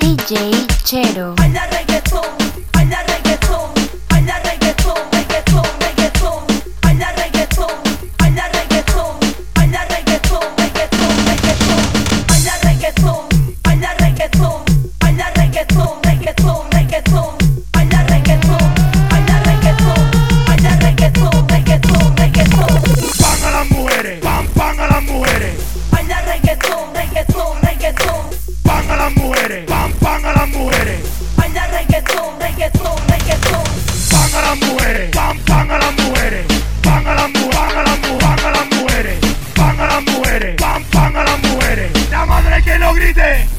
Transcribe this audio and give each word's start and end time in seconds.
DJ 0.00 0.66
Chero. 0.84 1.34
Baila 1.36 1.66
reggaetón, 1.66 2.22
morite! 43.06 43.55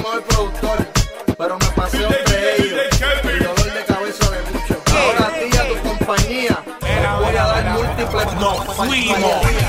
mejor 0.00 0.22
productor, 0.22 0.86
pero 1.36 1.58
me 1.58 1.66
pasé 1.76 2.02
entre 2.02 2.56
ellos. 2.56 2.80
El 3.22 3.38
dolor 3.38 3.72
de 3.72 3.84
cabeza 3.84 4.30
de 4.30 4.42
muchos. 4.52 4.76
Ahora 4.94 5.30
a 5.38 5.56
a 5.56 5.68
tu 5.68 5.88
compañía, 5.88 6.58
voy 7.20 7.36
a 7.36 7.44
dar 7.44 7.64
múltiples 7.70 8.34
no. 8.40 8.54
Fuimos. 8.74 9.59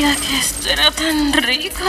sabía 0.00 0.16
que 0.16 0.38
esto 0.38 0.68
era 0.70 0.90
tan 0.90 1.32
rico. 1.32 1.84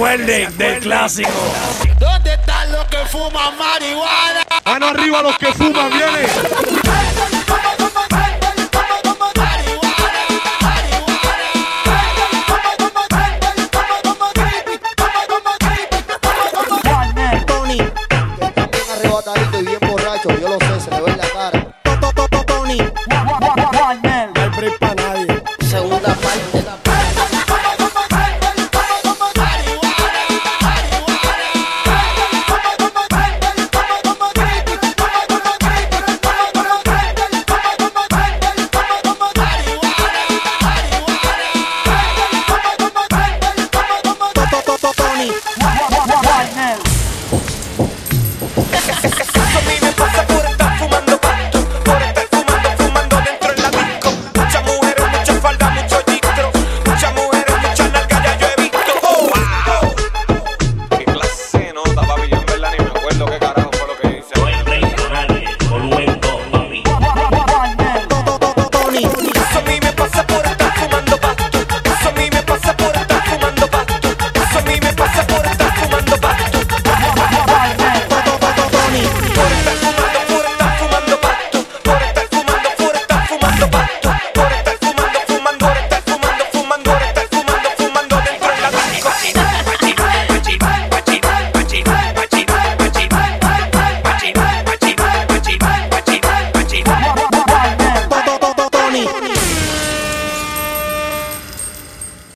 acuerden 0.00 0.56
del 0.56 0.78
clásico. 0.78 1.30
¿Dónde 1.98 2.32
están 2.32 2.72
los 2.72 2.84
que 2.86 2.96
fuman 3.10 3.58
marihuana? 3.58 4.40
Ah, 4.48 4.60
Van 4.64 4.82
arriba 4.82 5.22
los 5.22 5.36
que 5.36 5.52
fuman, 5.52 5.90
vienen. 5.90 6.26